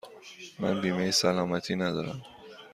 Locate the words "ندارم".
1.75-2.21